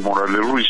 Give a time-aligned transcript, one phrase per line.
[0.00, 0.68] Morales Ruiz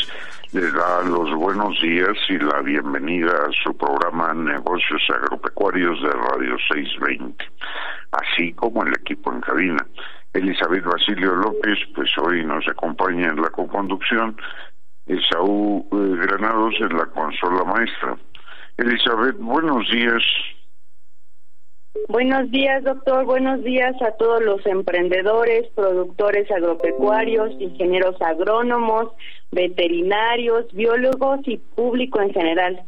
[0.53, 6.57] le da los buenos días y la bienvenida a su programa Negocios Agropecuarios de Radio
[6.73, 7.45] 620,
[8.13, 9.87] así como el equipo en cabina.
[10.33, 14.37] Elizabeth Basilio López, pues hoy nos acompaña en la coconducción,
[15.07, 18.17] Esaú eh, Granados en la consola maestra.
[18.79, 20.23] Elizabeth, buenos días,
[22.07, 23.25] Buenos días, doctor.
[23.25, 29.13] Buenos días a todos los emprendedores, productores agropecuarios, ingenieros agrónomos,
[29.51, 32.83] veterinarios, biólogos y público en general,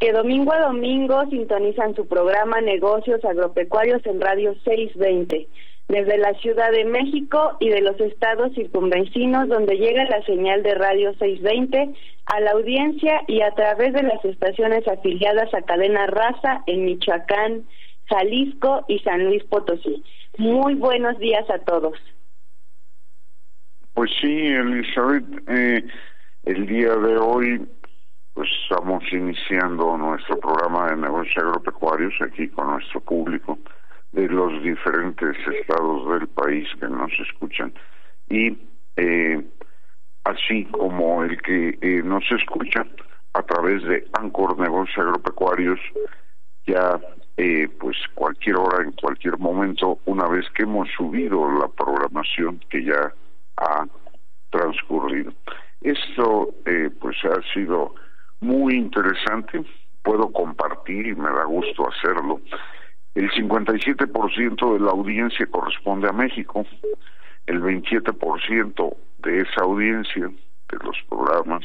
[0.00, 5.48] que domingo a domingo sintonizan su programa Negocios Agropecuarios en Radio 620,
[5.88, 10.74] desde la Ciudad de México y de los estados circunvecinos, donde llega la señal de
[10.74, 11.94] Radio 620
[12.26, 17.64] a la audiencia y a través de las estaciones afiliadas a Cadena Raza en Michoacán,
[18.08, 20.04] Jalisco y San Luis Potosí.
[20.38, 21.98] Muy buenos días a todos.
[23.94, 25.82] Pues sí, Elizabeth, eh,
[26.44, 27.66] el día de hoy
[28.34, 33.58] pues estamos iniciando nuestro programa de negocios agropecuarios aquí con nuestro público
[34.12, 37.72] de los diferentes estados del país que nos escuchan
[38.28, 38.58] y
[38.96, 39.42] eh,
[40.24, 42.86] así como el que eh, nos escucha
[43.32, 45.80] a través de Ancor Negocios Agropecuarios
[46.66, 47.00] ya
[47.36, 52.84] eh, pues cualquier hora, en cualquier momento, una vez que hemos subido la programación que
[52.84, 53.12] ya
[53.58, 53.86] ha
[54.50, 55.32] transcurrido.
[55.80, 57.94] Esto eh, pues ha sido
[58.40, 59.64] muy interesante,
[60.02, 62.40] puedo compartir y me da gusto hacerlo.
[63.14, 66.66] El 57% de la audiencia corresponde a México,
[67.46, 71.64] el 27% de esa audiencia, de los programas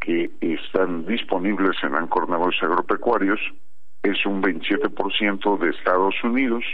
[0.00, 3.40] que están disponibles en Ancor Agropecuarios,
[4.02, 6.64] es un 27% de Estados Unidos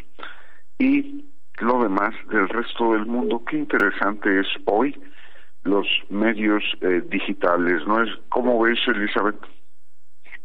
[0.79, 1.25] y
[1.61, 3.43] lo demás del resto del mundo.
[3.49, 4.95] Qué interesante es hoy
[5.65, 8.11] los medios eh, digitales, ¿no es?
[8.29, 9.37] ¿Cómo ves, Elizabeth?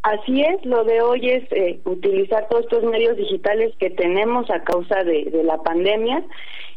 [0.02, 4.62] Así es, lo de hoy es eh, utilizar todos estos medios digitales que tenemos a
[4.64, 6.26] causa de, de la pandemia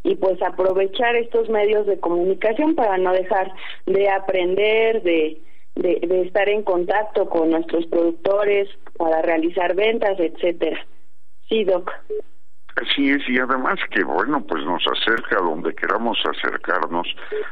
[0.05, 3.51] y pues aprovechar estos medios de comunicación para no dejar
[3.87, 5.41] de aprender, de,
[5.77, 10.85] de, estar en contacto con nuestros productores para realizar ventas, etcétera.
[11.49, 11.93] Sí, Doc.
[12.77, 17.07] Así es, y además que bueno, pues nos acerca a donde queramos acercarnos,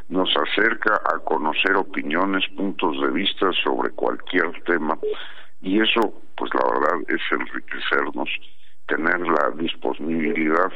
[0.07, 4.99] nos acerca a conocer opiniones, puntos de vista sobre cualquier tema,
[5.61, 8.29] y eso, pues la verdad, es enriquecernos,
[8.87, 10.71] tener la disponibilidad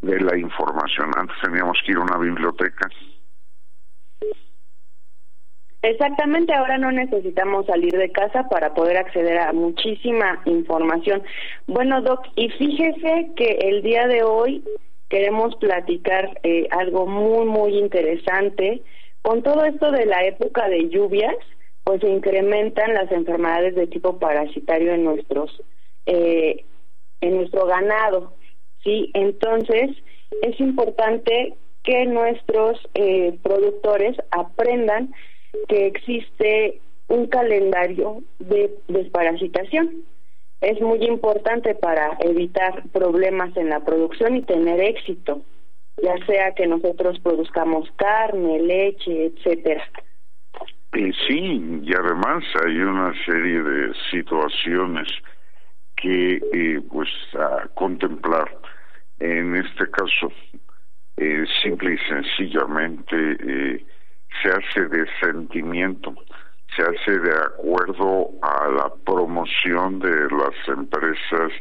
[0.00, 1.10] de la información.
[1.18, 2.88] Antes teníamos que ir a una biblioteca,
[5.82, 11.22] Exactamente, ahora no necesitamos salir de casa para poder acceder a muchísima información.
[11.66, 14.62] Bueno, Doc, y fíjese que el día de hoy
[15.08, 18.82] queremos platicar eh, algo muy, muy interesante.
[19.22, 21.34] Con todo esto de la época de lluvias,
[21.84, 25.62] pues se incrementan las enfermedades de tipo parasitario en nuestros,
[26.04, 26.64] eh,
[27.22, 28.34] en nuestro ganado.
[28.84, 29.90] Sí, entonces
[30.42, 35.12] es importante que nuestros eh, productores aprendan
[35.68, 40.04] que existe un calendario de desparasitación.
[40.60, 45.42] Es muy importante para evitar problemas en la producción y tener éxito.
[46.02, 49.84] ya sea que nosotros produzcamos carne, leche, etcétera.
[50.92, 55.08] sí, y además hay una serie de situaciones
[55.96, 58.56] que eh, pues a contemplar.
[59.18, 60.32] En este caso,
[61.18, 63.84] eh, simple y sencillamente eh,
[64.42, 66.14] se hace de sentimiento,
[66.76, 71.52] se hace de acuerdo a la promoción de las empresas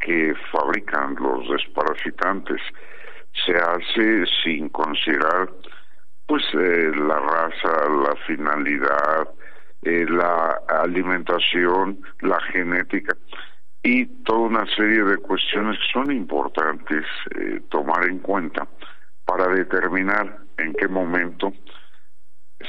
[0.00, 2.60] que fabrican los desparasitantes,
[3.46, 5.48] se hace sin considerar
[6.26, 9.28] pues eh, la raza, la finalidad,
[9.82, 13.16] eh, la alimentación, la genética
[13.82, 17.04] y toda una serie de cuestiones que son importantes
[17.38, 18.66] eh, tomar en cuenta
[19.24, 21.52] para determinar en qué momento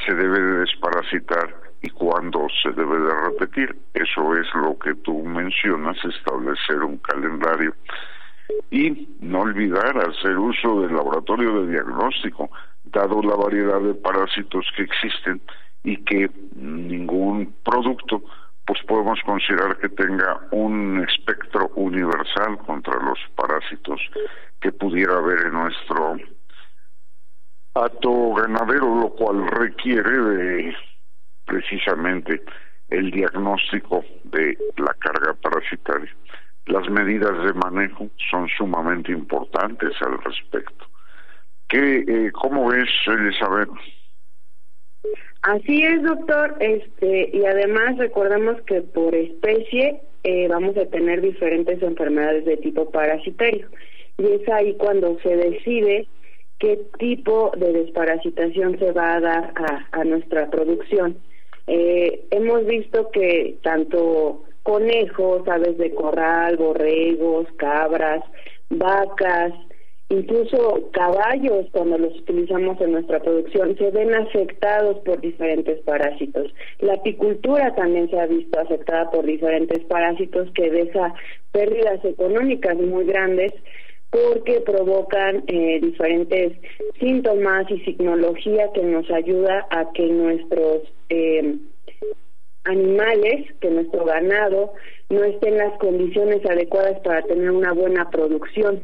[0.06, 3.76] se debe de desparasitar y cuándo se debe de repetir.
[3.94, 7.74] Eso es lo que tú mencionas, establecer un calendario
[8.72, 12.50] y no olvidar hacer uso del laboratorio de diagnóstico,
[12.86, 15.42] dado la variedad de parásitos que existen
[15.84, 18.24] y que ningún producto
[18.66, 24.00] pues podemos considerar que tenga un espectro universal contra los parásitos
[24.62, 26.18] que pudiera haber en nuestro
[28.36, 30.76] ganadero, lo cual requiere de
[31.46, 32.42] precisamente
[32.90, 36.14] el diagnóstico de la carga parasitaria.
[36.66, 40.86] Las medidas de manejo son sumamente importantes al respecto.
[41.68, 43.70] ¿Qué, eh, ¿Cómo ves, Elizabeth?
[45.44, 46.56] Así es, doctor.
[46.60, 52.92] Este y además recordemos que por especie eh, vamos a tener diferentes enfermedades de tipo
[52.92, 53.68] parasitario
[54.18, 56.08] y es ahí cuando se decide
[56.60, 59.54] qué tipo de desparasitación se va a dar
[59.92, 61.18] a, nuestra producción.
[61.68, 68.24] Eh, hemos visto que tanto conejos, aves de corral, borregos, cabras,
[68.70, 69.54] vacas,
[70.10, 76.54] incluso caballos cuando los utilizamos en nuestra producción se ven afectados por diferentes parásitos.
[76.80, 81.14] La apicultura también se ha visto afectada por diferentes parásitos que deja
[81.52, 83.54] pérdidas económicas muy grandes
[84.12, 86.58] porque provocan eh, diferentes
[87.00, 91.58] síntomas y signología que nos ayuda a que nuestros eh,
[92.64, 94.74] animales, que nuestro ganado
[95.10, 98.82] no esté en las condiciones adecuadas para tener una buena producción.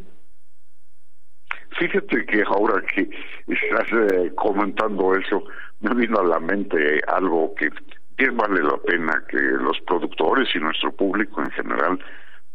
[1.78, 3.10] Fíjate que ahora que
[3.48, 5.44] estás eh, comentando eso,
[5.82, 7.70] me vino a la mente algo que
[8.18, 12.00] bien vale la pena que los productores y nuestro público en general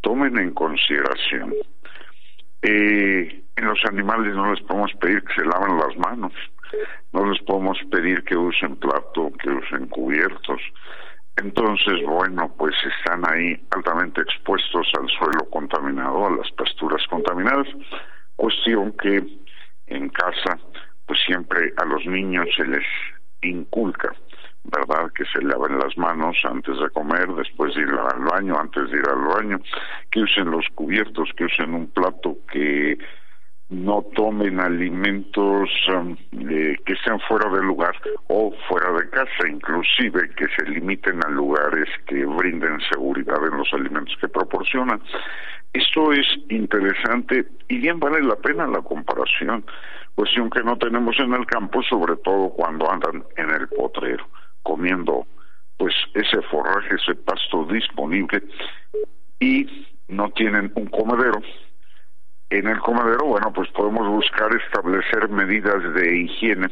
[0.00, 1.54] tomen en consideración.
[2.62, 6.32] Eh, en los animales no les podemos pedir que se laven las manos,
[7.12, 10.60] no les podemos pedir que usen plato, que usen cubiertos.
[11.36, 17.66] Entonces, bueno, pues están ahí altamente expuestos al suelo contaminado, a las pasturas contaminadas,
[18.36, 19.22] cuestión que
[19.86, 20.58] en casa
[21.06, 22.86] pues siempre a los niños se les
[23.42, 24.14] inculca
[24.64, 25.10] ¿verdad?
[25.14, 28.98] Que se laven las manos antes de comer, después de ir al baño, antes de
[28.98, 29.60] ir al baño,
[30.10, 32.98] que usen los cubiertos, que usen un plato, que
[33.70, 37.94] no tomen alimentos um, que estén fuera de lugar
[38.26, 43.72] o fuera de casa, inclusive que se limiten a lugares que brinden seguridad en los
[43.72, 45.00] alimentos que proporcionan.
[45.72, 49.64] Esto es interesante y bien vale la pena la comparación,
[50.16, 54.26] cuestión que no tenemos en el campo, sobre todo cuando andan en el potrero
[54.62, 55.26] comiendo
[55.76, 58.42] pues ese forraje, ese pasto disponible
[59.38, 59.66] y
[60.08, 61.40] no tienen un comedero.
[62.50, 66.68] En el comedero, bueno, pues podemos buscar establecer medidas de higiene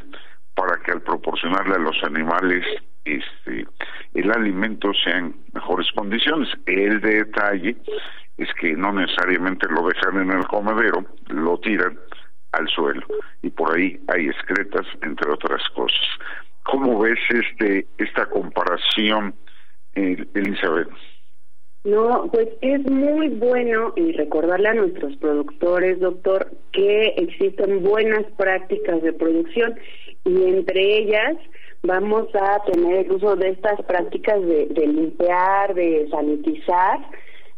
[0.54, 2.64] para que al proporcionarle a los animales
[3.04, 3.66] este
[4.14, 6.48] el alimento sea en mejores condiciones.
[6.66, 7.76] El detalle
[8.36, 11.98] es que no necesariamente lo dejan en el comedero, lo tiran
[12.52, 13.06] al suelo
[13.42, 16.06] y por ahí hay excretas entre otras cosas.
[16.70, 19.34] ¿Cómo ves este esta comparación,
[19.94, 20.88] Elizabeth?
[21.84, 29.02] No, pues es muy bueno y recordarle a nuestros productores, doctor, que existen buenas prácticas
[29.02, 29.78] de producción
[30.24, 31.36] y entre ellas
[31.82, 36.98] vamos a tener el uso de estas prácticas de, de limpiar, de sanitizar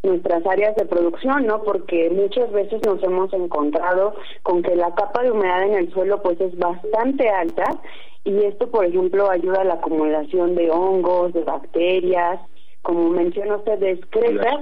[0.02, 1.62] nuestras áreas de producción, ¿no?
[1.62, 6.22] Porque muchas veces nos hemos encontrado con que la capa de humedad en el suelo
[6.22, 7.80] pues es bastante alta
[8.24, 12.40] y esto, por ejemplo, ayuda a la acumulación de hongos, de bacterias,
[12.82, 14.60] como menciona usted, de excretas.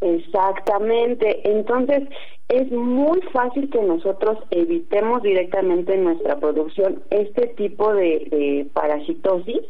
[0.00, 1.40] Exactamente.
[1.50, 2.08] Entonces,
[2.48, 9.60] es muy fácil que nosotros evitemos directamente en nuestra producción este tipo de, parasitosis.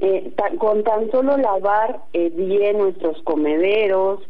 [0.00, 4.20] Eh, con tan solo lavar eh, bien nuestros comederos,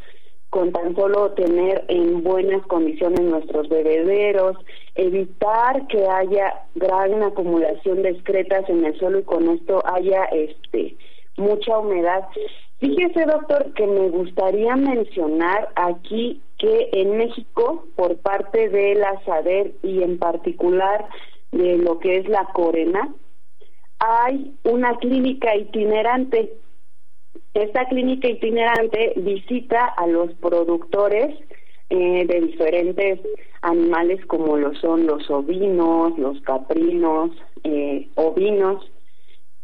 [0.51, 4.57] con tan solo tener en buenas condiciones nuestros bebederos,
[4.95, 10.97] evitar que haya gran acumulación de excretas en el suelo y con esto haya este
[11.37, 12.25] mucha humedad.
[12.79, 19.73] Fíjese, doctor, que me gustaría mencionar aquí que en México, por parte de la SADER
[19.83, 21.07] y en particular
[21.53, 23.13] de lo que es la Corena,
[23.99, 26.53] hay una clínica itinerante
[27.55, 31.35] esta clínica itinerante visita a los productores
[31.91, 33.21] eh, de diferentes
[33.63, 37.31] animales como lo son los ovinos, los caprinos,
[37.65, 38.89] eh, ovinos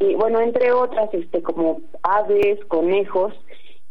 [0.01, 3.33] y bueno, entre otras este como aves, conejos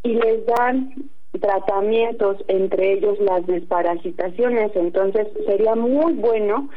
[0.04, 1.10] y les dan
[1.40, 4.72] tratamientos, entre ellos las desparasitaciones.
[4.76, 6.70] Entonces sería muy bueno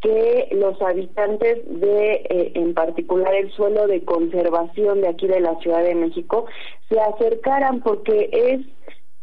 [0.00, 5.56] que los habitantes de, eh, en particular el suelo de conservación de aquí de la
[5.56, 6.46] Ciudad de México,
[6.88, 8.60] se acercaran porque es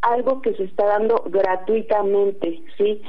[0.01, 3.01] algo que se está dando gratuitamente, ¿sí?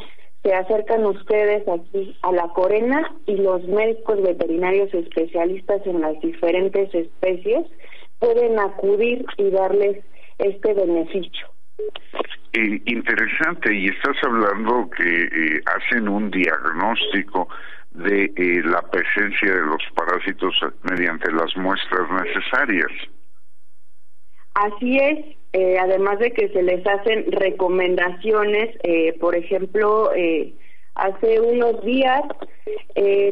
[0.43, 6.95] Se acercan ustedes aquí a la Corena y los médicos veterinarios especialistas en las diferentes
[6.95, 7.67] especies
[8.21, 10.05] pueden acudir y darles
[10.39, 11.56] este beneficio.
[12.53, 17.49] Eh, interesante, y estás hablando que eh, hacen un diagnóstico
[17.91, 22.91] de eh, la presencia de los parásitos mediante las muestras necesarias.
[24.55, 25.37] Así es,
[25.79, 28.75] además de que se les hacen recomendaciones,
[29.21, 30.11] por ejemplo,
[30.97, 32.23] hace unos días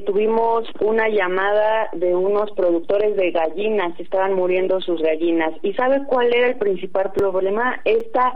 [0.06, 5.52] tuvimos una llamada de unos productores de gallinas, estaban muriendo sus gallinas.
[5.62, 7.80] ¿Y sabe cuál era el principal problema?
[7.84, 8.34] Esta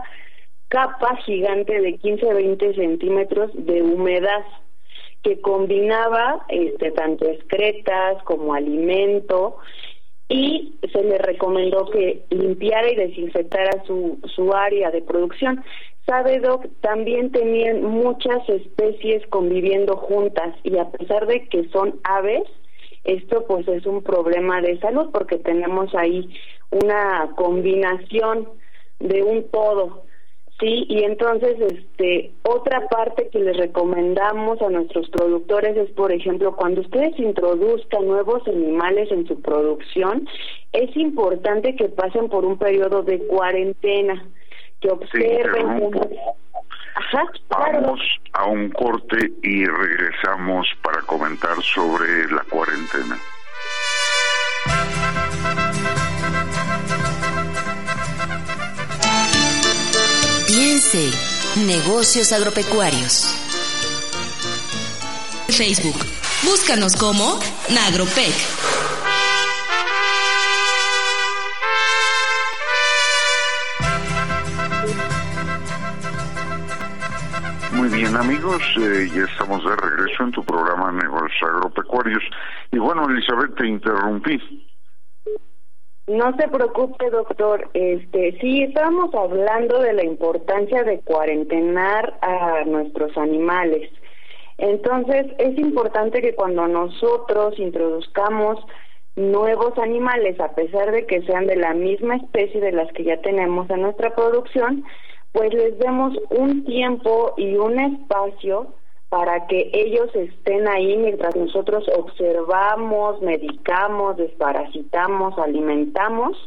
[0.69, 4.43] capa gigante de 15-20 centímetros de humedad
[5.23, 9.57] que combinaba este, tanto excretas como alimento
[10.29, 15.63] y se le recomendó que limpiara y desinfectara su, su área de producción.
[16.09, 22.45] Sabe, Doc, también tenían muchas especies conviviendo juntas y a pesar de que son aves,
[23.03, 26.27] esto pues es un problema de salud porque tenemos ahí
[26.71, 28.49] una combinación
[28.97, 30.05] de un todo.
[30.59, 36.55] Sí, y entonces este otra parte que les recomendamos a nuestros productores es, por ejemplo,
[36.55, 40.27] cuando ustedes introduzcan nuevos animales en su producción,
[40.73, 44.27] es importante que pasen por un periodo de cuarentena,
[44.81, 45.91] que observen.
[46.95, 47.99] Ajá, Vamos
[48.33, 53.17] a un corte y regresamos para comentar sobre la cuarentena.
[60.47, 61.11] Piense,
[61.65, 63.35] negocios agropecuarios.
[65.49, 66.05] Facebook,
[66.43, 68.88] búscanos como Nagropec.
[77.99, 82.23] Bien amigos, eh, ya estamos de regreso en tu programa Negocios Agropecuarios.
[82.71, 84.39] Y bueno, Elizabeth, te interrumpí.
[86.07, 87.69] No se preocupe, doctor.
[87.73, 93.91] Este, sí, estábamos hablando de la importancia de cuarentenar a nuestros animales.
[94.57, 98.65] Entonces, es importante que cuando nosotros introduzcamos
[99.17, 103.19] nuevos animales, a pesar de que sean de la misma especie de las que ya
[103.21, 104.85] tenemos en nuestra producción,
[105.31, 108.73] pues les demos un tiempo y un espacio
[109.09, 116.37] para que ellos estén ahí mientras nosotros observamos, medicamos, desparasitamos, alimentamos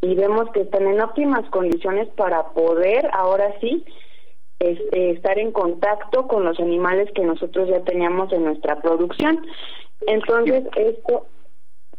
[0.00, 3.84] y vemos que están en óptimas condiciones para poder ahora sí
[4.58, 9.46] este, estar en contacto con los animales que nosotros ya teníamos en nuestra producción.
[10.06, 11.26] Entonces, esto,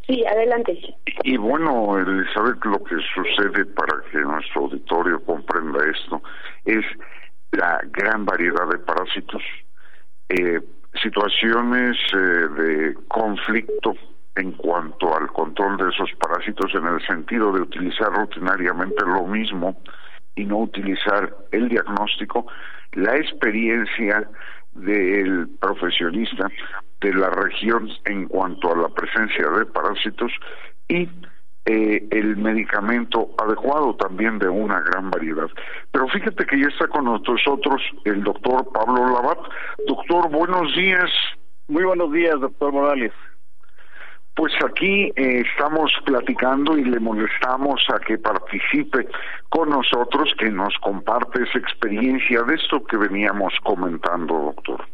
[0.10, 0.78] sí, adelante.
[1.24, 6.22] Y, bueno, Elizabeth, lo que sucede para que nuestro auditorio comprenda esto
[6.66, 6.84] es
[7.51, 9.42] la gran variedad de parásitos
[10.30, 10.60] eh,
[11.01, 13.94] situaciones eh, de conflicto
[14.36, 19.82] en cuanto al control de esos parásitos en el sentido de utilizar rutinariamente lo mismo
[20.36, 22.46] y no utilizar el diagnóstico,
[22.94, 24.28] la experiencia
[24.79, 26.48] del profesionista
[27.01, 30.31] de la región en cuanto a la presencia de parásitos
[30.88, 31.07] y
[31.65, 35.48] eh, el medicamento adecuado también de una gran variedad.
[35.91, 39.39] Pero fíjate que ya está con nosotros el doctor Pablo Labat.
[39.88, 41.09] Doctor, buenos días.
[41.67, 43.12] Muy buenos días, doctor Morales.
[44.36, 49.07] Pues aquí eh, estamos platicando y le molestamos a que participe
[49.50, 54.86] con nosotros, que nos comparte esa experiencia de esto que veníamos comentando, doctor.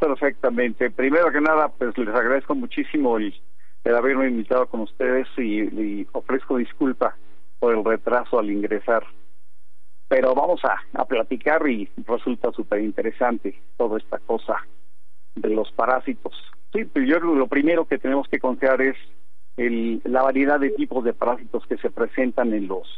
[0.00, 0.90] Perfectamente.
[0.90, 3.34] Primero que nada, pues les agradezco muchísimo el
[3.96, 7.16] haberme invitado con ustedes y, ofrezco disculpa
[7.58, 9.04] por el retraso al ingresar.
[10.08, 14.56] pero vamos a, platicar y resulta súper interesante toda esta cosa
[15.34, 16.34] de los parásitos.
[16.72, 18.96] Sí, pues yo lo primero que tenemos que considerar es
[19.56, 22.88] el, la variedad de tipos de parásitos que se presentan en los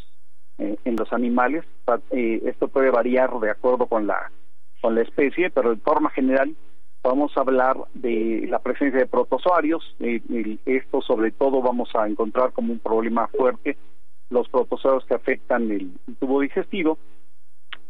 [0.59, 1.65] eh, en los animales.
[2.13, 4.31] Eh, esto puede variar de acuerdo con la
[4.81, 6.55] con la especie, pero de forma general
[7.03, 9.97] vamos a hablar de la presencia de protozoarios.
[9.99, 13.77] Eh, esto sobre todo vamos a encontrar como un problema fuerte
[14.31, 16.99] los protozoarios que afectan el, tubo digestivo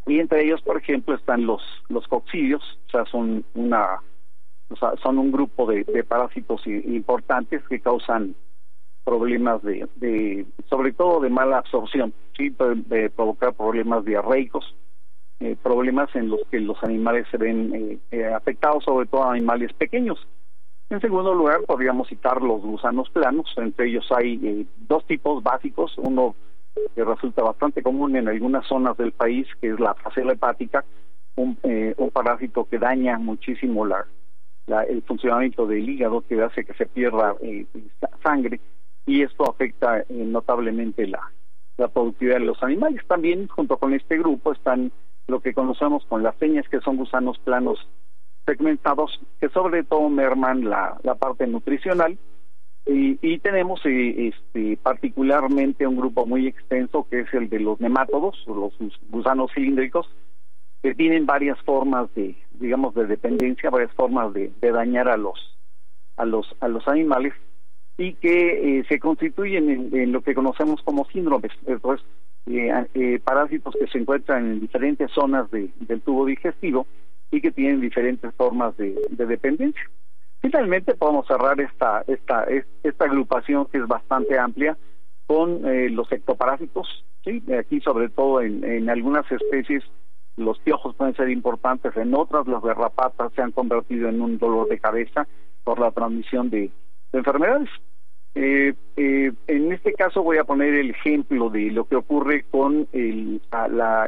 [0.06, 4.00] y entre ellos, por ejemplo, están los los coccidios, o sea, son una
[4.71, 8.35] o sea, son un grupo de, parásitos importantes que causan
[9.04, 12.54] problemas de, de, sobre todo de mala absorción, sí,
[12.87, 14.75] de, provocar problemas diarreicos,
[15.40, 19.73] eh, problemas en los que los animales se ven eh, eh, afectados, sobre todo animales
[19.75, 20.26] pequeños.
[20.88, 26.35] En segundo lugar, podríamos citar los gusanos planos, entre ellos hay dos tipos básicos, uno
[26.94, 30.85] que resulta bastante común en algunas zonas del país, que es la facela hepática,
[31.37, 31.59] un,
[31.97, 34.06] un parásito que daña muchísimo la,
[34.66, 37.37] la, el funcionamiento del hígado, que hace que se pierda
[38.23, 38.61] sangre
[39.06, 41.30] y esto afecta eh, notablemente la,
[41.76, 43.02] la productividad de los animales.
[43.06, 44.92] También junto con este grupo están
[45.26, 47.78] lo que conocemos con las señas, que son gusanos planos
[48.47, 52.18] segmentados, que sobre todo merman la, la parte nutricional.
[52.87, 57.80] Y, y tenemos eh, este, particularmente un grupo muy extenso que es el de los
[57.80, 58.75] nemátodos, los
[59.09, 60.06] gusanos cilíndricos,
[60.84, 65.56] que tienen varias formas de, digamos, de dependencia, varias formas de, dañar a los,
[66.18, 67.32] a los, a los animales
[67.96, 72.02] y que eh, se constituyen en, lo que conocemos como síndromes, pues,
[72.50, 76.86] eh, eh, parásitos que se encuentran en diferentes zonas de, del tubo digestivo
[77.30, 79.90] y que tienen diferentes formas de, dependencia.
[80.42, 82.44] Finalmente podemos cerrar esta, esta,
[82.82, 84.76] esta agrupación que es bastante amplia
[85.26, 85.62] con
[85.96, 87.42] los ectoparásitos, ¿sí?
[87.58, 89.82] aquí sobre todo en, en algunas especies
[90.36, 94.68] los piojos pueden ser importantes, en otras las garrapatas se han convertido en un dolor
[94.68, 95.26] de cabeza
[95.62, 96.70] por la transmisión de,
[97.12, 97.68] enfermedades.
[98.35, 102.88] Eh, eh, en este caso voy a poner el ejemplo de lo que ocurre con
[102.92, 103.40] el,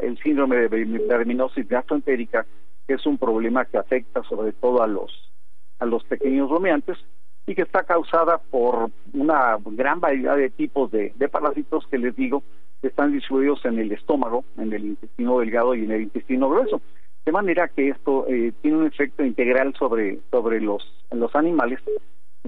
[0.03, 2.44] el síndrome de verminosis gastroentérica,
[2.88, 5.12] que es un problema que afecta sobre todo a los
[5.79, 6.96] a los pequeños rumiantes
[7.46, 12.42] y que está causada por una gran variedad de tipos de, parásitos que les digo
[12.83, 16.81] están distribuidos en el estómago, en el intestino delgado y en el intestino grueso.
[17.25, 21.81] De manera que esto eh, tiene un efecto integral sobre, sobre los, los animales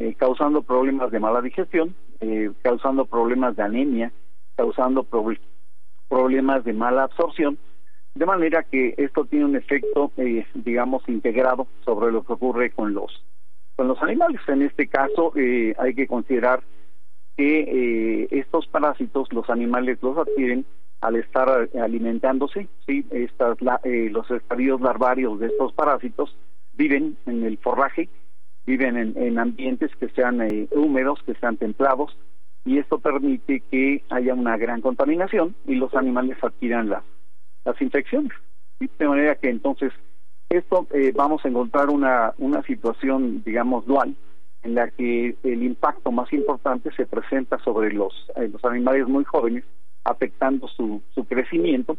[0.01, 4.13] eh, causando problemas de mala digestión, eh, causando problemas de anemia,
[4.55, 5.05] causando
[6.09, 7.59] problemas de mala absorción,
[8.15, 12.95] de manera que esto tiene un efecto, eh, digamos, integrado sobre lo que ocurre con
[12.95, 13.25] los
[13.75, 14.41] con los animales.
[14.47, 16.63] En este caso, hay que considerar
[17.39, 20.67] que estos parásitos los animales los adquieren
[21.01, 26.37] al estar alimentándose, sí, estas los estadios larvarios de estos parásitos
[26.75, 28.11] viven en el forraje
[28.69, 32.15] viven en, ambientes que sean eh, húmedos, que sean templados,
[32.67, 37.03] y esto permite que haya una gran contaminación y los animales adquieran las,
[37.65, 38.33] las infecciones.
[38.79, 39.91] De manera que entonces
[40.51, 44.15] esto eh, vamos a encontrar una, una situación, digamos, dual,
[44.63, 49.25] en la que el impacto más importante se presenta sobre los, eh, los animales muy
[49.25, 49.65] jóvenes,
[50.05, 51.97] afectando su, su crecimiento,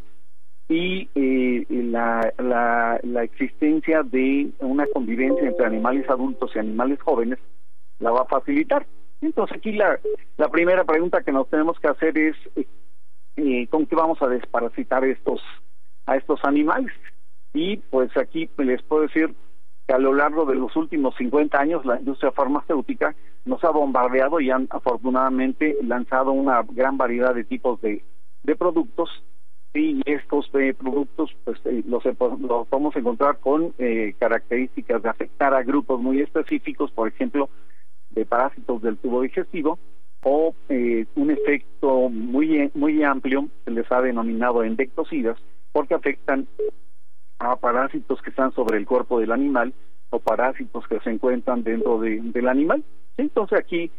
[0.68, 7.40] y eh, la, la, la, existencia de una convivencia entre animales adultos y animales jóvenes
[7.98, 8.86] la va a facilitar.
[9.22, 10.00] Entonces aquí la,
[10.38, 12.36] la primera pregunta que nos tenemos que hacer es
[13.36, 15.42] eh, con qué vamos a desparasitar estos
[16.06, 16.94] a estos animales
[17.54, 19.34] y pues aquí les puedo decir
[19.94, 24.52] a lo largo de los últimos 50 años la industria farmacéutica nos ha bombardeado y
[24.52, 28.04] han afortunadamente lanzado una gran variedad de tipos de,
[28.44, 29.10] de productos.
[29.74, 35.54] Y estos eh, productos pues eh, los, los podemos encontrar con eh, características de afectar
[35.54, 37.50] a grupos muy específicos, por ejemplo,
[38.10, 39.78] de parásitos del tubo digestivo
[40.24, 40.54] o
[41.16, 45.38] un efecto muy muy amplio se les ha denominado endectocidas
[45.72, 46.46] porque afectan
[47.40, 49.74] a parásitos que están sobre el cuerpo del animal
[50.10, 52.84] o parásitos que se encuentran dentro de, del animal.
[53.18, 53.92] Entonces aquí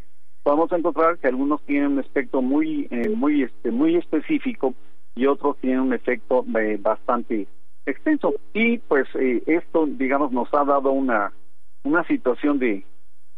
[0.44, 4.74] vamos a encontrar que algunos tienen un aspecto muy muy este muy específico
[5.14, 7.46] y otros tienen un efecto eh, bastante
[7.86, 8.34] extenso.
[8.54, 11.32] Y pues eh, esto, digamos, nos ha dado una,
[11.84, 12.84] una situación de,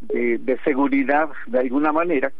[0.01, 2.33] de, seguridad de alguna manera,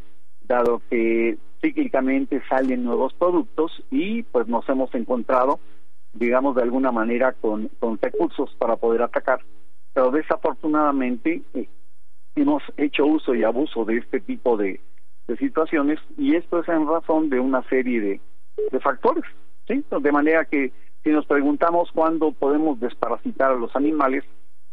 [0.43, 5.61] dado que cíclicamente salen nuevos productos y pues nos hemos encontrado,
[6.13, 9.41] digamos, de alguna manera con, con recursos para poder atacar.
[9.93, 11.69] Pero desafortunadamente eh,
[12.35, 14.81] hemos hecho uso y abuso de este tipo de,
[15.27, 18.21] de situaciones y esto es en razón de una serie de,
[18.71, 19.25] de factores.
[19.67, 19.85] ¿sí?
[19.91, 20.73] De manera que
[21.03, 24.25] si nos preguntamos cuándo podemos desparasitar a los animales,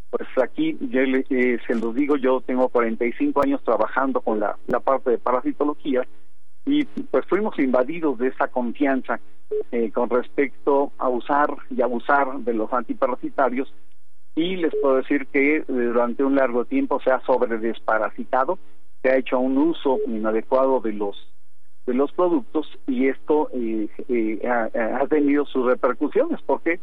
[0.10, 4.80] pues aquí yo eh, se los digo, yo tengo 45 años trabajando con la, la
[4.80, 6.06] parte de parasitología
[6.65, 9.19] y pues fuimos invadidos de esa confianza
[9.72, 13.74] eh, con respecto a usar y abusar de los antiparasitarios
[14.36, 18.58] y les puedo decir que durante un largo tiempo se ha sobredesparasitado,
[19.02, 21.17] se ha hecho un uso inadecuado de los
[21.86, 26.39] de los productos y esto eh, eh, ha, tenido sus repercusiones.
[26.43, 26.80] ¿Por qué?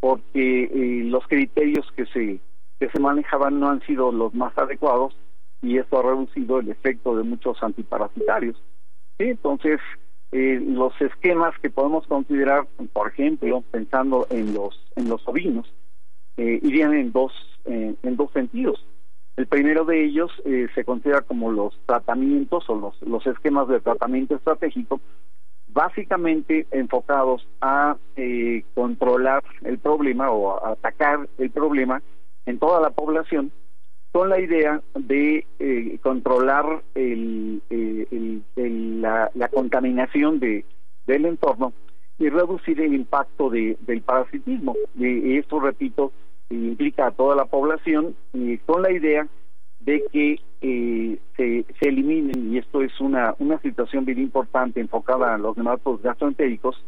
[0.00, 2.40] Porque eh, los criterios que se
[2.80, 5.14] que se manejaban no han sido los más adecuados
[5.60, 8.56] y esto ha reducido el efecto de muchos antiparasitarios.
[9.18, 9.80] Entonces,
[10.30, 15.72] los esquemas que podemos considerar, por ejemplo, pensando en los en los ovinos,
[16.36, 17.32] irían en dos
[17.64, 18.84] en dos sentidos.
[19.38, 23.78] El primero de ellos eh, se considera como los tratamientos o los, los esquemas de
[23.78, 25.00] tratamiento estratégico,
[25.68, 32.02] básicamente enfocados a eh, controlar el problema o a atacar el problema
[32.46, 33.52] en toda la población
[34.12, 37.62] con la idea de eh, controlar el,
[38.56, 40.64] la, la, contaminación de,
[41.06, 41.72] del entorno
[42.18, 44.76] y reducir el impacto de, del parasitismo.
[44.98, 46.12] Y esto, repito,
[46.50, 49.26] implica a toda la población y con la idea
[49.80, 55.34] de que eh, se, se, eliminen, y esto es una, una situación bien importante enfocada
[55.34, 56.82] a los nematodos gastroentéricos,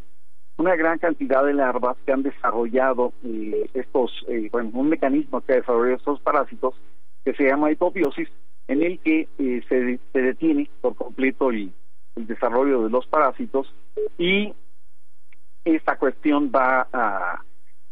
[0.57, 5.53] una gran cantidad de larvas que han desarrollado eh, estos, eh, bueno, un mecanismo que
[5.53, 6.75] ha desarrollado estos parásitos
[7.25, 8.29] que se llama hipobiosis,
[8.69, 11.73] en el que se, se, detiene por completo el,
[12.17, 13.75] el desarrollo de los parásitos
[14.19, 14.55] y
[15.65, 17.43] esta cuestión va a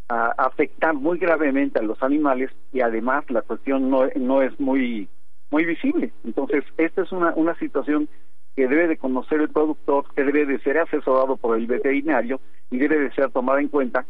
[0.09, 5.07] a afectar muy gravemente a los animales y además la cuestión no, no es muy
[5.51, 6.11] muy visible.
[6.23, 8.07] Entonces, esta es una, una situación
[8.55, 12.39] que debe de conocer el productor, que debe de ser asesorado por el veterinario
[12.69, 14.05] y debe de ser tomada en cuenta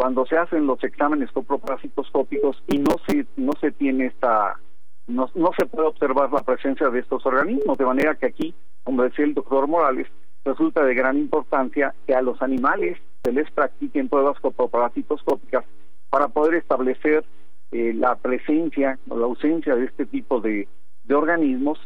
[0.00, 4.58] cuando se hacen los exámenes coproparasitoscópicos y no se no se tiene esta
[5.06, 9.02] no, no se puede observar la presencia de estos organismos, de manera que aquí, como
[9.02, 10.06] decía el doctor Morales,
[10.42, 15.66] resulta de gran importancia que a los animales se les practiquen pruebas coproparasitoscópicas
[16.08, 17.22] para poder establecer
[17.70, 20.66] eh, la presencia o la ausencia de este tipo de,
[21.04, 21.78] de organismos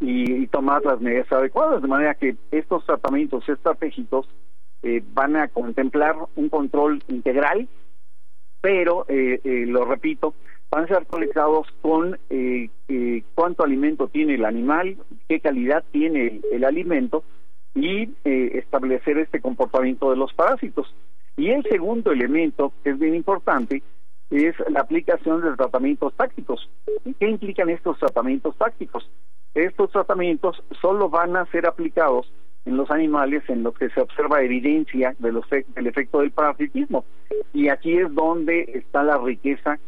[0.00, 4.26] y, tomar las medidas adecuadas, de manera que estos tratamientos estratégicos
[4.84, 7.68] eh, van a contemplar un control integral,
[8.60, 10.34] pero, eh, lo repito,
[10.70, 12.18] van a ser conectados con
[13.34, 14.96] cuánto alimento tiene el animal,
[15.28, 17.24] qué calidad tiene el alimento,
[17.74, 20.94] y eh, establecer este comportamiento de los parásitos.
[21.36, 23.82] Y el segundo elemento, que es bien importante,
[24.30, 26.68] es la aplicación de tratamientos tácticos.
[27.04, 29.08] ¿Y qué implican estos tratamientos tácticos?
[29.54, 32.32] Estos tratamientos solo van a ser aplicados
[32.64, 37.04] en los animales en los que se observa evidencia del efecto del parasitismo.
[37.52, 39.78] Y aquí es donde está la riqueza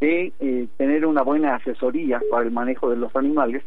[0.00, 3.62] de eh, tener una buena asesoría para el manejo de los animales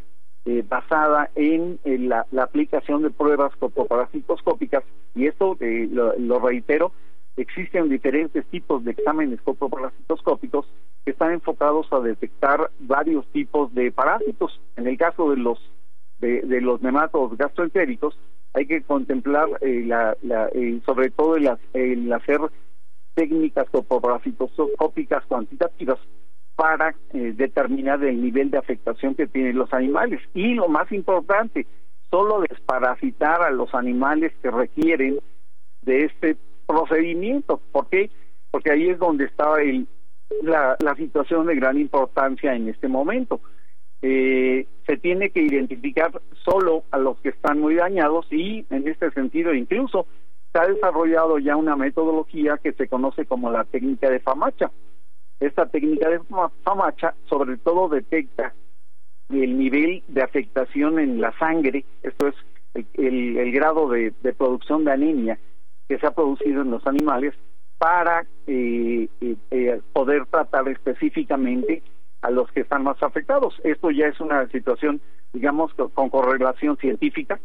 [0.48, 4.84] eh, basada en, la, aplicación de pruebas coproparasitoscópicas
[5.16, 6.92] y esto eh, lo, reitero
[7.36, 10.68] existen diferentes tipos de exámenes coproparasitoscópicos
[11.04, 15.58] que están enfocados a detectar varios tipos de parásitos en el caso de los
[16.20, 18.16] de, los nematodos gastroentéricos
[18.56, 20.16] hay que contemplar eh, la,
[20.86, 22.40] sobre todo el, hacer
[23.14, 26.00] técnicas coproparasitoscópicas cuantitativas
[26.56, 30.22] para eh, determinar el nivel de afectación que tienen los animales.
[30.34, 31.68] Y lo más importante,
[32.10, 35.20] solo desparasitar a los animales que requieren
[35.82, 37.60] de este procedimiento.
[37.74, 38.10] ¿Por qué?
[38.52, 39.86] Porque ahí es donde está el,
[40.44, 43.42] la, la situación de gran importancia en este momento.
[44.08, 46.12] Eh, se tiene que identificar
[46.44, 50.06] solo a los que están muy dañados y en este sentido incluso
[50.54, 54.70] se ha desarrollado ya una metodología que se conoce como la técnica de Famacha.
[55.40, 56.20] Esta técnica de
[56.64, 58.54] FAMACHA sobre todo detecta
[59.32, 62.36] el nivel de afectación en la sangre, esto es
[62.94, 65.40] el, grado de, producción de anemia
[65.90, 67.34] que se ha producido en los animales
[67.80, 71.82] para eh, eh, eh, poder tratar específicamente
[72.22, 73.60] a los que están más afectados.
[73.64, 75.02] Esto ya es una situación,
[75.34, 77.40] digamos, con correlación científica,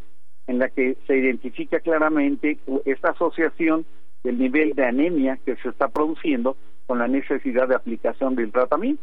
[0.46, 3.84] en la que se identifica claramente esta asociación
[4.24, 6.56] del nivel de anemia que se está produciendo
[6.86, 9.02] con la necesidad de aplicación del tratamiento.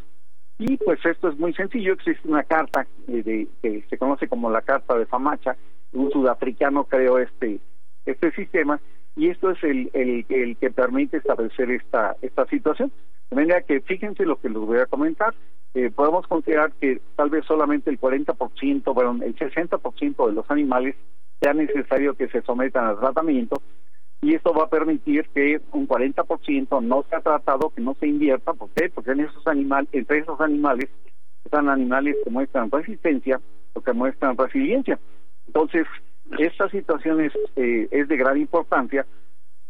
[0.59, 4.49] Y pues esto es muy sencillo, existe una carta eh, de, que se conoce como
[4.49, 5.55] la carta de Famacha,
[5.93, 7.59] un sudafricano creó este,
[8.05, 8.81] este sistema
[9.15, 12.91] y esto es el, el, el que permite establecer esta, esta situación.
[13.29, 15.33] De manera que fíjense lo que les voy a comentar,
[15.77, 20.95] eh, podemos considerar que tal vez solamente el 40%, bueno, el 60% de los animales
[21.39, 23.61] sea necesario que se sometan al tratamiento
[24.21, 28.53] y esto va a permitir que un 40% no sea tratado, que no se invierta,
[28.53, 28.89] ¿por qué?
[28.89, 30.89] Porque en esos animales, entre esos animales
[31.45, 33.39] están animales que muestran resistencia
[33.73, 34.97] o que muestran resiliencia.
[35.45, 35.85] Entonces,
[36.39, 39.05] esta situación es, eh, es de gran importancia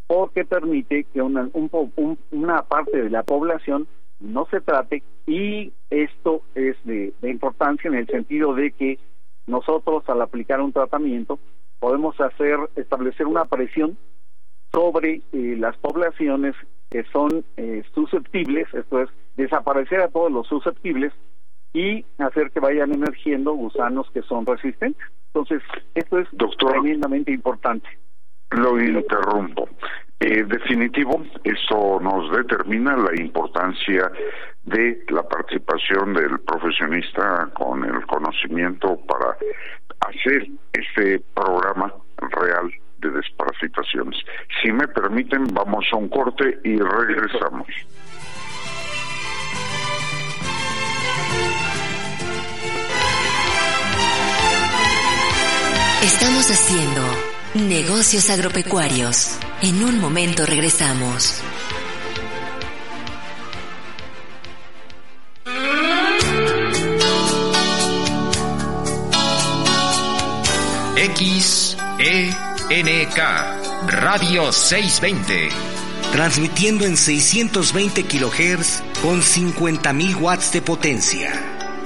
[0.07, 3.89] porque permite que una, un, una parte de la población
[4.19, 8.99] no se trate y esto es de, de importancia en el sentido de que
[9.45, 11.39] nosotros al aplicar un tratamiento
[11.79, 13.97] podemos hacer establecer una presión
[14.71, 16.55] sobre eh, las poblaciones
[16.89, 21.13] que son eh, susceptibles, esto es, desaparecer a todos los susceptibles
[21.73, 25.05] y hacer que vayan emergiendo gusanos que son resistentes.
[25.33, 25.61] Entonces,
[25.95, 26.27] esto es
[26.57, 27.87] tremendamente importante.
[28.51, 29.69] Lo interrumpo.
[30.19, 34.11] Eh, definitivo, eso nos determina la importancia
[34.63, 39.37] de la participación del profesionista con el conocimiento para
[39.99, 44.17] hacer este programa real de desparasitaciones.
[44.61, 47.67] Si me permiten, vamos a un corte y regresamos.
[56.01, 59.37] Estamos haciendo negocios agropecuarios.
[59.61, 61.41] En un momento regresamos.
[71.15, 72.37] XENK
[73.87, 75.49] Radio 620.
[76.11, 81.31] Transmitiendo en 620 kHz con 50.000 watts de potencia.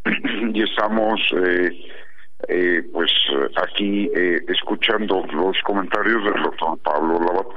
[0.53, 1.71] Y estamos eh,
[2.47, 3.11] eh, pues
[3.61, 7.47] aquí eh, escuchando los comentarios del doctor Pablo Labat,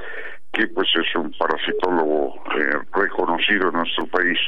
[0.59, 4.39] que pues es un parasitólogo eh, reconocido en nuestro país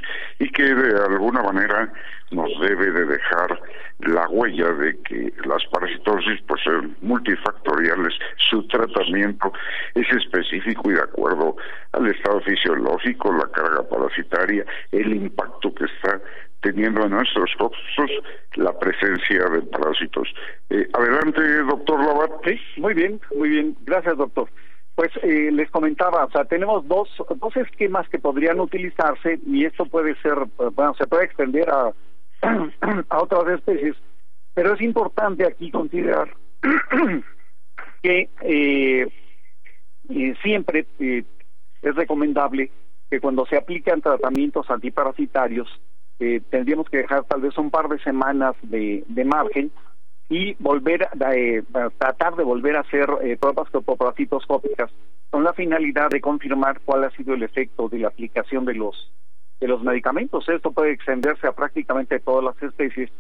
[0.41, 1.93] y que de alguna manera
[2.33, 3.61] nos debe de dejar
[4.01, 8.15] la huella de que las parasitosis pues son multifactoriales,
[8.51, 9.53] su tratamiento
[9.95, 11.55] es específico y de acuerdo
[11.93, 16.21] al estado fisiológico, la carga parasitaria, el impacto que está
[16.63, 18.11] teniendo en nuestros costos
[18.57, 20.29] la presencia de parásitos.
[20.71, 22.33] Eh, adelante, doctor Labat.
[22.45, 23.77] Sí, muy bien, muy bien.
[23.87, 24.49] Gracias, doctor.
[25.01, 29.87] Pues eh, les comentaba, o sea, tenemos dos, dos esquemas que podrían utilizarse y esto
[29.87, 30.35] puede ser,
[30.75, 31.91] bueno, se puede extender a,
[33.09, 33.97] a otras especies,
[34.53, 36.37] pero es importante aquí considerar
[38.03, 39.11] que eh,
[40.43, 42.71] siempre es recomendable
[43.09, 45.67] que cuando se aplican tratamientos antiparasitarios
[46.19, 49.73] eh, tendríamos que dejar tal vez un par de semanas de, de margen
[50.31, 51.63] y volver a eh,
[51.99, 54.89] tratar de volver a hacer eh, pruebas topoparasitoscópicas
[55.29, 59.13] con la finalidad de confirmar cuál ha sido el efecto de la aplicación de los
[59.61, 60.49] de los medicamentos.
[60.49, 63.11] Esto puede extenderse a prácticamente todas las especies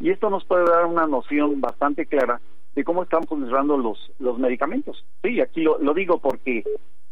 [0.00, 2.40] y esto nos puede dar una noción bastante clara
[2.74, 5.04] de cómo están funcionando los los medicamentos.
[5.22, 6.64] Sí, aquí lo, digo porque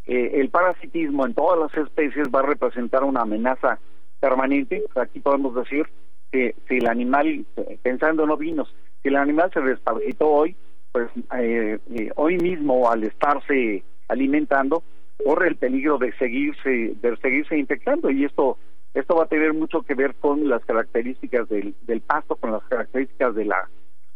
[0.06, 3.78] eh, el parasitismo en todas las especies va a representar una amenaza
[4.18, 4.84] permanente.
[4.96, 5.86] Aquí podemos decir
[6.32, 7.46] que si el animal,
[7.82, 8.74] pensando en ovinos,
[9.08, 10.56] el animal se desparasitó hoy,
[10.92, 14.82] pues eh, eh, hoy mismo al estarse alimentando
[15.24, 18.58] corre el peligro de seguirse de seguirse infectando y esto
[18.92, 21.74] esto va a tener mucho que ver con las características del,
[22.06, 23.68] pasto, con las características de la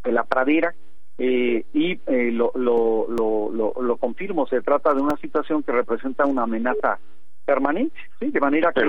[0.04, 0.74] de la pradera
[1.18, 5.72] eh, y eh, lo, lo, lo, lo, lo confirmo, se trata de una situación que
[5.72, 7.00] representa una amenaza
[7.48, 8.82] permanente, sí, de manera que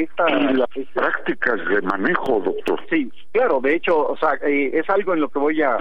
[0.00, 2.80] esta, las prácticas de manejo, doctor.
[2.88, 5.76] Sí, claro, de hecho, o sea, eh, es algo en lo que voy a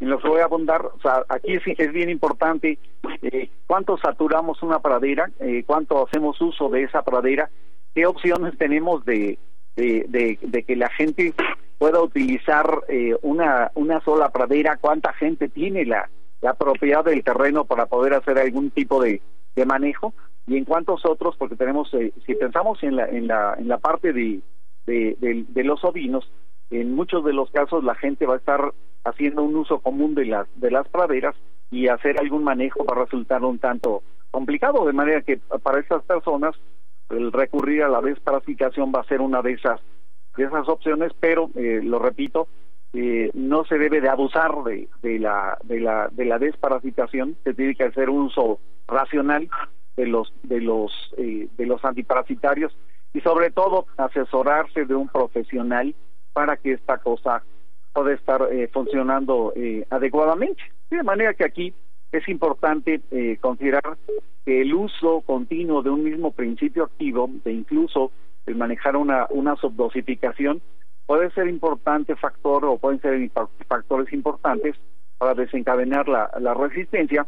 [0.00, 2.78] en lo que voy a abundar, o sea, aquí es, es bien importante
[3.22, 7.48] eh, cuánto saturamos una pradera, eh, cuánto hacemos uso de esa pradera,
[7.94, 9.38] qué opciones tenemos de,
[9.76, 11.32] de, de, que la gente
[11.78, 16.08] pueda utilizar eh, una, una sola pradera, cuánta gente tiene la,
[16.40, 19.20] la propiedad del terreno para poder hacer algún tipo de,
[19.56, 20.12] de manejo
[20.48, 23.78] y en cuantos otros, porque tenemos, eh, si pensamos en la, en la, en la
[23.78, 24.40] parte de,
[24.86, 26.30] de, de, los ovinos,
[26.70, 28.72] en muchos de los casos la gente va a estar
[29.04, 31.36] haciendo un uso común de las, de las praderas
[31.70, 36.02] y hacer algún manejo va a resultar un tanto complicado, de manera que para estas
[36.04, 36.54] personas
[37.10, 39.80] el recurrir a la desparasitación va a ser una de esas
[40.36, 42.46] de esas opciones, pero eh, lo repito,
[42.92, 47.54] eh, no se debe de abusar de, de, la, de, la, de la desparasitación, se
[47.54, 49.48] tiene que hacer un uso racional
[49.98, 52.72] de los, de los, eh, de los antiparasitarios
[53.12, 55.92] y sobre todo asesorarse de un profesional
[56.32, 57.42] para que esta cosa
[57.92, 60.62] pueda estar eh, funcionando eh, adecuadamente.
[60.88, 61.74] De manera que aquí
[62.12, 63.98] es importante eh, considerar
[64.46, 68.12] que el uso continuo de un mismo principio activo, de incluso
[68.46, 70.62] el manejar una, una subdosificación,
[71.06, 73.30] puede ser importante factor o pueden ser
[73.66, 74.76] factores importantes
[75.18, 77.26] para desencadenar la, la resistencia,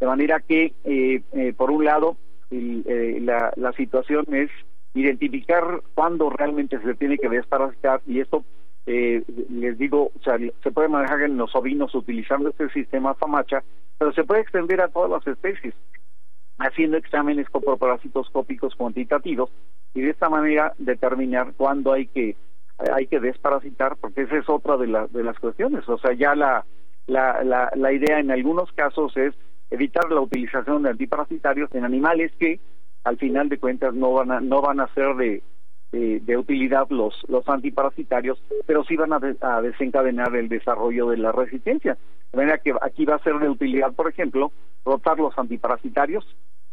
[0.00, 2.16] de manera que, eh, eh, por un lado,
[2.50, 4.50] el, la, la situación es
[4.94, 8.44] identificar cuándo realmente se tiene que desparasitar y esto
[8.86, 13.62] eh, les digo, o sea, se puede manejar en los ovinos utilizando este sistema FAMACHA,
[13.98, 15.74] pero se puede extender a todas las especies,
[16.58, 19.50] haciendo exámenes coproparasitoscópicos cuantitativos
[19.94, 22.36] y de esta manera determinar cuándo hay que
[22.94, 25.86] hay que desparasitar, porque esa es otra de, la, de las cuestiones.
[25.86, 26.64] O sea, ya la,
[27.06, 29.34] la, la, la idea en algunos casos es
[29.70, 32.60] evitar la utilización de antiparasitarios en animales que
[33.04, 35.42] al final de cuentas no van a, no van a ser de,
[35.92, 41.32] de, utilidad los, los antiparasitarios, pero sí van a, a, desencadenar el desarrollo de la
[41.32, 41.96] resistencia.
[42.32, 44.52] De manera que aquí va a ser de utilidad, por ejemplo,
[44.84, 46.24] rotar los antiparasitarios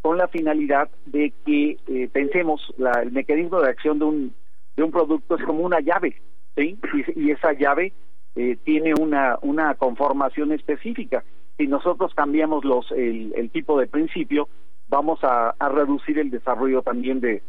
[0.01, 4.35] con la finalidad de que eh, pensemos la, el mecanismo de acción de un,
[4.75, 6.21] de un producto es como una llave,
[6.55, 6.77] ¿sí?
[6.93, 7.93] Y, y esa llave
[8.35, 11.23] eh, tiene una, una conformación específica.
[11.57, 14.47] Si nosotros cambiamos los, el, el tipo de principio,
[14.87, 17.41] vamos a, a reducir el desarrollo también de,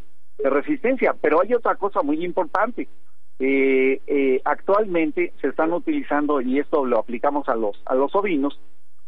[0.45, 1.15] resistencia.
[1.21, 2.89] Pero hay otra cosa muy importante.
[3.41, 8.59] Eh, eh, actualmente se están utilizando y esto lo aplicamos a los a los ovinos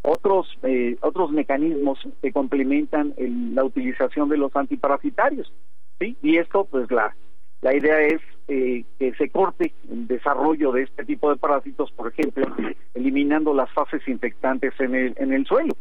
[0.03, 5.53] otros eh, otros mecanismos que complementan el, la utilización de los antiparasitarios
[5.99, 7.17] sí y esto pues la
[7.63, 12.09] la idea es eh, que se corte el desarrollo de este tipo de parásitos por
[12.09, 12.47] ejemplo
[12.95, 15.75] eliminando las fases infectantes en el en el suelo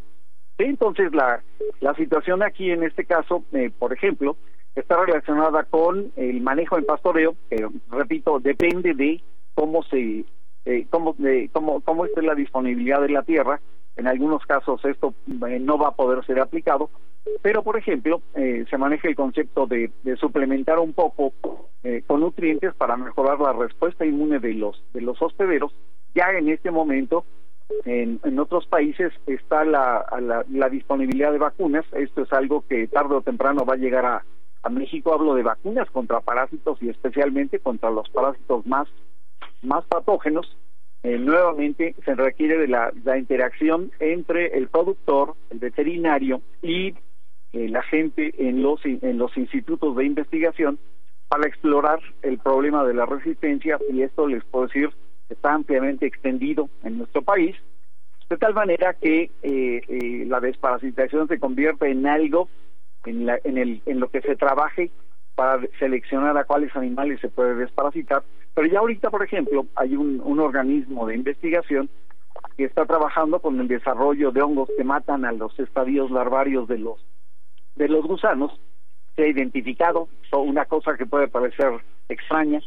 [0.58, 1.42] entonces la
[1.80, 4.38] la situación aquí en este caso eh, por ejemplo
[4.76, 9.22] está relacionada con el manejo en pastoreo, que repito, depende de
[9.54, 10.26] cómo se
[10.66, 13.60] eh, cómo, de, cómo, cómo esté la disponibilidad de la tierra.
[13.96, 15.14] En algunos casos esto
[15.48, 16.90] eh, no va a poder ser aplicado,
[17.42, 21.34] pero por ejemplo eh, se maneja el concepto de, de suplementar un poco
[21.84, 25.74] eh, con nutrientes para mejorar la respuesta inmune de los de los hospederos.
[26.16, 27.26] Ya en este momento
[27.86, 31.86] en, en otros países está la, la, la disponibilidad de vacunas.
[31.92, 34.24] Esto es algo que tarde o temprano va a llegar a,
[34.64, 38.88] a México hablo de vacunas contra parásitos y especialmente contra los parásitos más,
[39.62, 40.58] más patógenos.
[41.04, 46.94] Eh, nuevamente se requiere de la, interacción entre el productor, el veterinario y
[47.54, 50.78] eh, la gente en los, en los institutos de investigación
[51.30, 53.80] para explorar el problema de la resistencia.
[53.92, 54.90] Y esto les puedo decir
[55.30, 57.56] está ampliamente extendido en nuestro país
[58.30, 62.48] de tal manera que eh, eh, la desparasitación se convierte en algo
[63.06, 64.92] en, la, en, el, en lo que se trabaje
[65.40, 68.24] para seleccionar a cuáles animales se puede desparasitar.
[68.54, 71.90] Pero ya ahorita, por ejemplo, hay un, organismo de investigación
[72.58, 76.80] que está trabajando con el desarrollo de hongos que matan a los estadios larvarios de
[76.80, 77.00] los
[77.78, 78.52] de los gusanos.
[79.16, 81.72] Se ha identificado una cosa que puede parecer
[82.10, 82.60] extraña,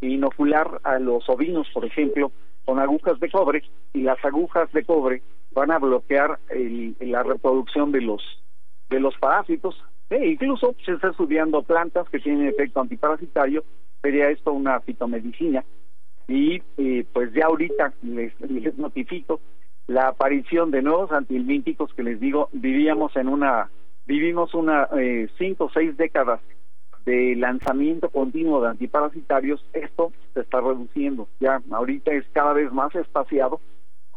[0.00, 2.30] inocular a los ovinos, por ejemplo,
[2.64, 7.90] con agujas de cobre y las agujas de cobre van a bloquear el, la reproducción
[7.90, 8.22] de los
[8.88, 9.74] de los parásitos.
[10.10, 13.64] E incluso se está estudiando plantas que tienen efecto antiparasitario,
[14.02, 15.64] sería esto una fitomedicina.
[16.26, 19.40] Y eh, pues ya ahorita les, les notifico
[19.86, 23.70] la aparición de nuevos antihelmínticos que les digo, vivíamos en una,
[24.06, 26.40] vivimos una eh, cinco o seis décadas
[27.04, 31.28] de lanzamiento continuo de antiparasitarios, esto se está reduciendo.
[31.40, 33.60] Ya ahorita es cada vez más espaciado.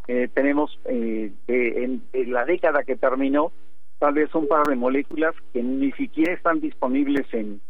[0.06, 3.52] Eh, tenemos eh, en la década que terminó
[3.98, 7.60] tal vez un par de moléculas que ni siquiera están disponibles en,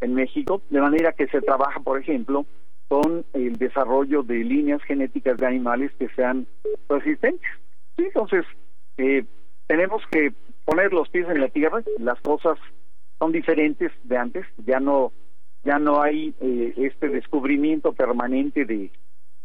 [0.00, 2.46] en México, de manera que se trabaja, por ejemplo,
[2.88, 6.46] con el desarrollo de líneas genéticas de animales que sean
[6.88, 7.48] resistentes.
[7.96, 8.44] Entonces,
[8.98, 9.24] eh,
[9.66, 10.32] tenemos que
[10.64, 12.58] poner los pies en la tierra, las cosas
[13.18, 15.12] son diferentes de antes, ya no
[15.64, 18.90] ya no hay eh, este descubrimiento permanente de,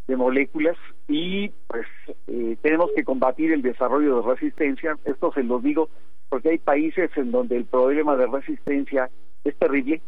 [0.07, 0.75] de moléculas
[1.07, 1.85] y pues
[2.27, 4.97] eh, tenemos que combatir el desarrollo de resistencia.
[5.05, 5.89] Esto se los digo
[6.29, 9.09] porque hay países en donde el problema de resistencia
[9.43, 10.01] es terrible,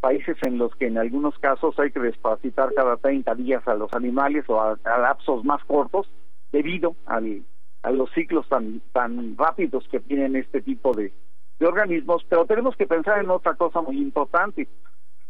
[0.00, 3.92] países en los que en algunos casos hay que desparasitar cada 30 días a los
[3.92, 6.08] animales o a, lapsos más cortos
[6.52, 7.42] debido al,
[7.82, 11.12] a los ciclos tan, tan rápidos que tienen este tipo de,
[11.60, 14.68] organismos, pero tenemos que pensar en otra cosa muy importante.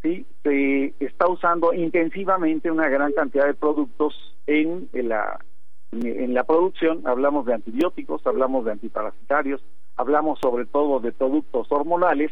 [0.02, 0.26] ¿sí?
[0.42, 4.14] se está usando intensivamente una gran cantidad de productos
[4.46, 5.40] en la,
[5.92, 7.06] en la producción.
[7.06, 9.62] Hablamos de antibióticos, hablamos de antiparasitarios,
[9.98, 12.30] hablamos sobre todo de productos hormonales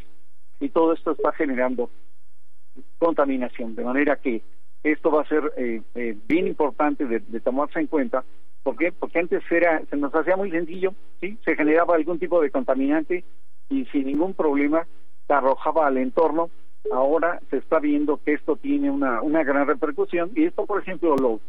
[0.61, 1.91] y todo esto está generando
[2.99, 4.43] contaminación, de manera que
[4.83, 8.25] esto va a ser eh, eh, bien importante de, tomarse en cuenta.
[8.63, 8.93] ¿Por qué?
[8.93, 11.39] Porque antes era, se nos hacía muy sencillo, ¿sí?
[11.45, 13.25] Se generaba algún tipo de contaminante
[13.69, 14.87] y sin ningún problema
[15.27, 16.51] se arrojaba al entorno.
[16.93, 21.17] Ahora se está viendo que esto tiene una, una gran repercusión y esto, por ejemplo,
[21.17, 21.41] lo,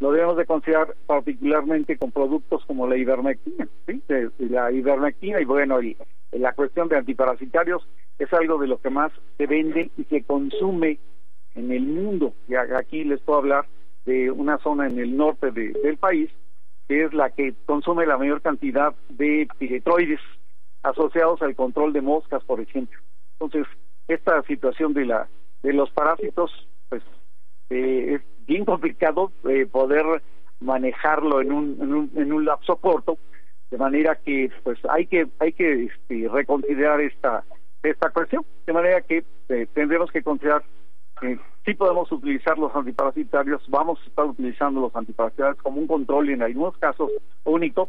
[0.00, 4.02] lo debemos de considerar particularmente con productos como la ivermectina, ¿sí?
[4.38, 5.96] La ivermectina y bueno, y,
[6.32, 7.86] la cuestión de antiparasitarios
[8.18, 10.98] es algo de lo que más se vende y se consume
[11.54, 12.34] en el mundo.
[12.46, 13.66] Y aquí les puedo hablar
[14.04, 16.30] de una zona en el norte del país
[16.88, 20.20] que es la que consume la mayor cantidad de piretroides
[20.82, 22.98] asociados al control de moscas, por ejemplo.
[23.38, 23.66] Entonces,
[24.08, 25.28] esta situación de la
[25.62, 26.50] de los parásitos,
[26.88, 27.02] pues
[27.70, 30.22] eh, es bien complicado eh, poder
[30.60, 33.18] manejarlo en un, en un en un lapso corto,
[33.70, 37.44] de manera que pues hay que hay que este, reconsiderar esta
[37.82, 40.64] esta cuestión, de manera que eh, tendremos que considerar
[41.20, 46.30] que sí podemos utilizar los antiparasitarios, vamos a estar utilizando los antiparasitarios como un control
[46.30, 47.10] en algunos casos
[47.44, 47.88] único,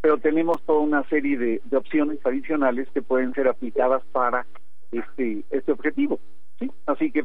[0.00, 4.46] pero tenemos toda una serie de, de opciones adicionales que pueden ser aplicadas para
[4.92, 6.18] este este objetivo,
[6.58, 7.24] sí, así que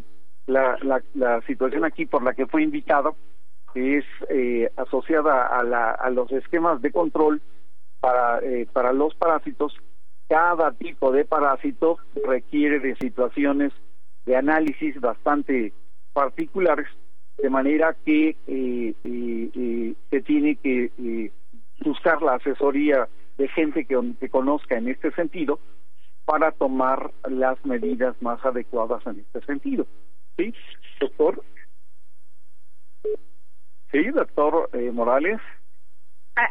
[0.50, 3.16] la, la, la situación aquí por la que fue invitado
[3.76, 7.42] es eh, asociada a, la, a los esquemas de control
[8.00, 9.74] para, eh, para los parásitos
[10.30, 13.74] cada tipo de parásito requiere de situaciones
[14.26, 15.74] de análisis bastante
[16.14, 16.88] particulares,
[17.40, 21.32] de manera que eh, eh, eh, se tiene que
[21.84, 23.08] buscar la asesoría
[23.40, 25.60] de gente que, que conozca en este sentido
[26.26, 29.88] para tomar las medidas más adecuadas en este sentido.
[30.40, 30.54] ¿Sí,
[31.02, 31.44] doctor?
[33.92, 35.42] Sí, doctor Morales.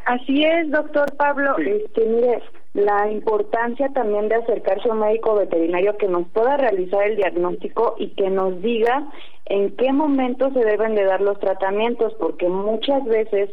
[0.05, 1.57] Así es, doctor Pablo.
[1.57, 2.43] Este, mire,
[2.74, 7.95] la importancia también de acercarse a un médico veterinario que nos pueda realizar el diagnóstico
[7.99, 9.09] y que nos diga
[9.47, 13.49] en qué momento se deben de dar los tratamientos, porque muchas veces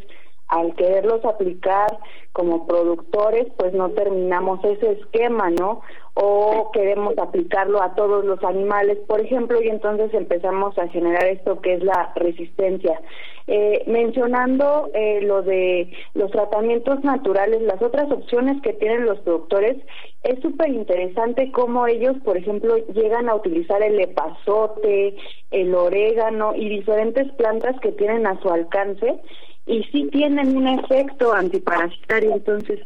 [0.56, 1.97] al quererlos aplicar
[2.32, 5.82] como productores, pues no terminamos ese esquema, ¿no?
[6.14, 11.62] O queremos aplicarlo a todos los animales, por ejemplo, y entonces empezamos a generar esto
[11.62, 13.01] que es la resistencia.
[13.47, 19.78] Eh, mencionando eh, lo de los tratamientos naturales, las otras opciones que tienen los productores,
[20.24, 25.16] es súper interesante cómo ellos, por ejemplo, llegan a utilizar el epazote,
[25.51, 29.20] el orégano y diferentes plantas que tienen a su alcance
[29.66, 32.80] y sí tienen un efecto antiparasitario, entonces.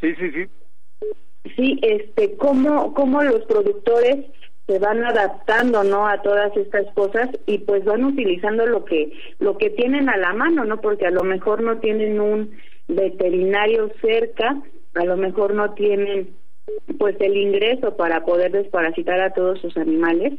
[0.00, 0.46] Sí, sí, sí.
[1.56, 4.26] Sí, este, cómo, cómo los productores
[4.66, 9.56] se van adaptando no a todas estas cosas y pues van utilizando lo que lo
[9.58, 14.60] que tienen a la mano no porque a lo mejor no tienen un veterinario cerca
[14.94, 16.36] a lo mejor no tienen
[16.98, 20.32] pues el ingreso para poder desparasitar a todos sus animales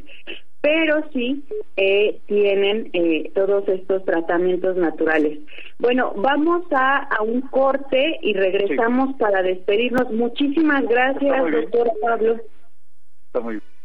[0.62, 1.44] pero sí
[1.76, 5.40] eh, tienen eh, todos estos tratamientos naturales.
[5.80, 10.12] Bueno, vamos a, a un corte y regresamos para despedirnos.
[10.12, 12.38] Muchísimas gracias, doctora Pablo.
[13.28, 13.78] Está muy bien.